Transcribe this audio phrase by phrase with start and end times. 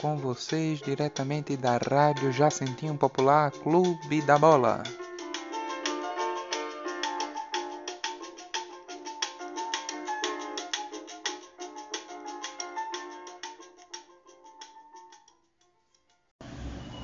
[0.00, 4.82] com vocês diretamente da Rádio Jacentinho Popular Clube da Bola.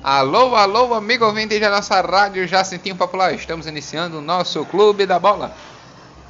[0.03, 3.33] Alô, alô, amigo ouvinte da nossa Rádio Jacentinho Popular.
[3.33, 5.53] Estamos iniciando o nosso Clube da Bola.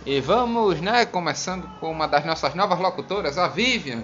[0.05, 4.03] E vamos, né, começando com uma das nossas novas locutoras, a Vivian,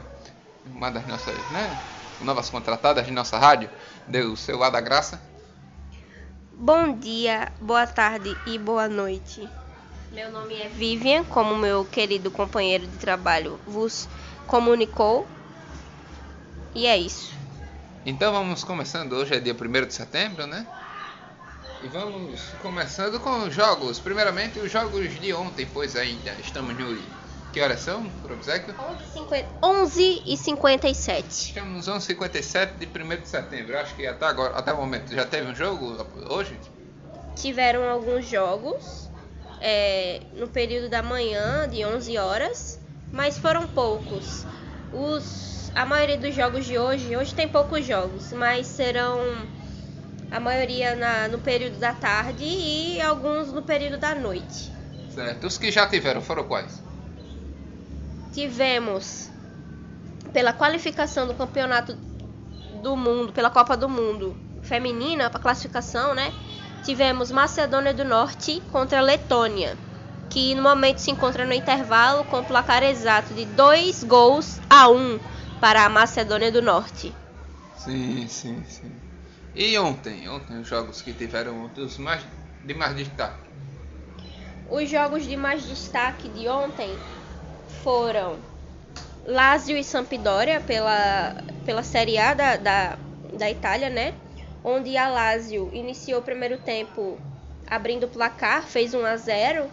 [0.65, 1.81] uma das nossas, né,
[2.21, 3.69] novas contratadas de nossa rádio,
[4.07, 5.21] deu o seu lado da graça.
[6.53, 9.47] Bom dia, boa tarde e boa noite.
[10.11, 14.07] Meu nome é Vivian, como meu querido companheiro de trabalho vos
[14.45, 15.27] comunicou.
[16.75, 17.33] E é isso.
[18.05, 20.67] Então vamos começando, hoje é dia 1 de setembro, né?
[21.83, 23.99] E vamos começando com os jogos.
[23.99, 26.97] Primeiramente os jogos de ontem, pois ainda estamos no...
[27.53, 28.73] Que horas são, por obsequio?
[29.61, 31.29] 11 e 57.
[31.29, 33.77] Estamos 11 e 57 de 1 de setembro.
[33.77, 36.59] Acho que até agora, até o momento, já teve um jogo hoje?
[37.35, 39.07] Tiveram alguns jogos
[39.61, 42.79] é, no período da manhã, de 11 horas,
[43.11, 44.47] mas foram poucos.
[44.91, 49.19] Os a maioria dos jogos de hoje, hoje tem poucos jogos, mas serão
[50.31, 54.71] a maioria na, no período da tarde e alguns no período da noite.
[55.13, 55.45] Certo.
[55.45, 56.81] Os que já tiveram foram quais?
[58.33, 59.29] Tivemos
[60.33, 61.95] pela qualificação do campeonato
[62.81, 66.33] do mundo, pela Copa do Mundo feminina, para classificação, né?
[66.83, 69.77] Tivemos Macedônia do Norte contra Letônia,
[70.29, 74.89] que no momento se encontra no intervalo com o placar exato de 2 gols a
[74.89, 74.95] 1.
[74.97, 75.19] Um
[75.63, 77.15] para a Macedônia do Norte.
[77.77, 78.91] Sim, sim, sim.
[79.55, 82.21] E ontem, ontem os jogos que tiveram os mais
[82.65, 83.37] de mais destaque.
[84.69, 86.97] Os jogos de mais destaque de ontem
[87.83, 88.37] foram
[89.25, 91.35] Lazio e Sampdoria pela,
[91.65, 92.97] pela Série A da, da,
[93.33, 94.13] da Itália, né?
[94.63, 97.19] Onde a Lazio iniciou o primeiro tempo
[97.67, 99.69] abrindo o placar, fez 1 a 0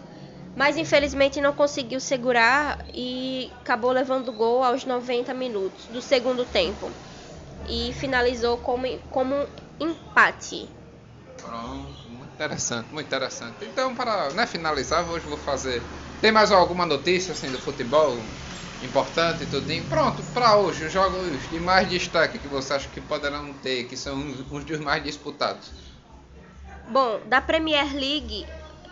[0.55, 6.91] mas infelizmente não conseguiu segurar e acabou levando gol aos 90 minutos do segundo tempo
[7.69, 9.47] e finalizou como, como
[9.79, 10.69] empate.
[11.41, 13.65] Pronto, muito interessante, muito interessante.
[13.65, 15.81] Então, para né, finalizar, hoje vou fazer.
[16.21, 18.19] Tem mais alguma notícia assim do futebol
[18.83, 19.85] importante e tudinho?
[19.85, 23.97] Pronto, para hoje, os jogos de mais destaque que você acha que poderão ter, que
[23.97, 25.71] são uns dos mais disputados.
[26.89, 28.47] Bom, da Premier League,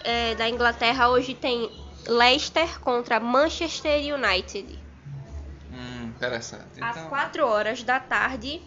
[0.04, 1.70] é, da Inglaterra hoje tem
[2.06, 4.78] Leicester contra Manchester United.
[5.72, 6.64] Hum, interessante.
[6.76, 6.88] Então...
[6.88, 8.60] Às 4 horas da tarde.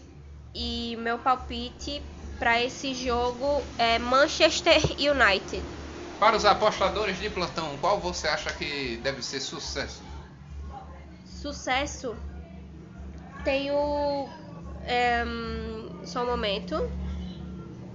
[0.54, 2.02] E meu palpite
[2.38, 5.64] para esse jogo é Manchester United.
[6.22, 10.00] Para os apostadores de plantão, qual você acha que deve ser sucesso?
[11.26, 12.14] Sucesso?
[13.42, 14.28] Tem o.
[14.84, 15.24] É,
[16.04, 16.88] só um momento.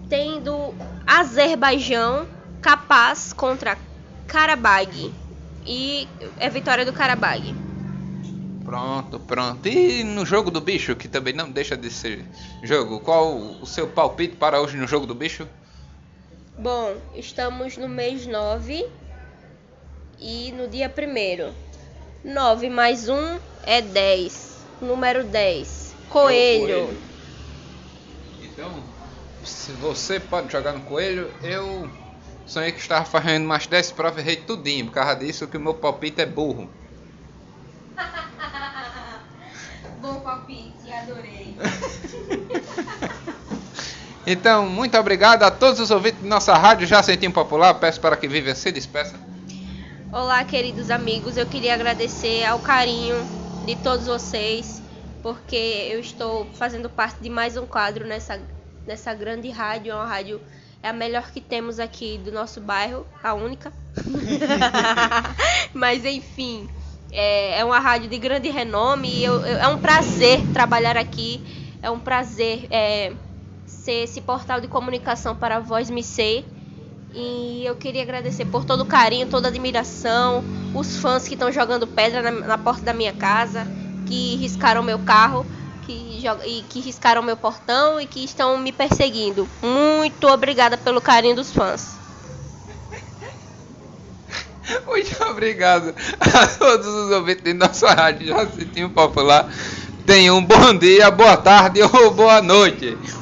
[0.10, 0.76] Tem do
[1.08, 2.28] Azerbaijão
[2.62, 3.78] Capaz contra
[4.28, 5.14] Karabag.
[5.66, 6.06] E
[6.38, 7.56] é vitória do Karabag.
[8.66, 9.70] Pronto, pronto.
[9.70, 12.26] E no jogo do bicho, que também não deixa de ser
[12.62, 15.48] jogo, qual o seu palpite para hoje no jogo do bicho?
[16.58, 18.90] Bom, estamos no mês 9
[20.20, 21.54] e no dia 1
[22.24, 24.58] 9 mais 1 é 10.
[24.82, 25.96] Número 10.
[26.10, 26.88] Coelho.
[26.88, 26.98] coelho.
[28.42, 28.72] Então,
[29.44, 31.88] se você pode jogar no coelho, eu
[32.48, 34.86] Sonhei que estava fazendo mais 10 provas e errei tudinho.
[34.86, 36.70] Por causa disso que o meu palpite é burro.
[40.02, 41.58] Bom palpite, adorei.
[44.28, 47.74] então, muito obrigado a todos os ouvintes de nossa rádio Jacentinho Popular.
[47.76, 49.16] Peço para que Vivian se despeça.
[50.12, 51.38] Olá, queridos amigos.
[51.38, 53.16] Eu queria agradecer ao carinho
[53.66, 54.82] de todos vocês,
[55.24, 55.56] porque
[55.90, 58.38] eu estou fazendo parte de mais um quadro nessa,
[58.86, 59.94] nessa grande rádio.
[59.94, 60.42] É uma rádio
[60.84, 63.72] é a melhor que temos aqui do nosso bairro, a única.
[65.74, 66.70] Mas enfim,
[67.12, 71.42] é, é, uma rádio de grande renome e eu, eu, é um prazer trabalhar aqui.
[71.82, 73.14] É um prazer é,
[73.68, 76.46] ser esse portal de comunicação para a Voz Me Sei.
[77.14, 80.44] E eu queria agradecer por todo o carinho, toda a admiração,
[80.74, 83.68] os fãs que estão jogando pedra na, na porta da minha casa,
[84.06, 85.46] que riscaram meu carro
[85.88, 89.48] que, e que riscaram meu portão e que estão me perseguindo.
[89.62, 91.96] Muito obrigada pelo carinho dos fãs.
[94.86, 99.50] Muito obrigado a todos os ouvintes de nossa rádio Jacitinho Popular.
[100.06, 102.98] Tenham um bom dia, boa tarde ou boa noite.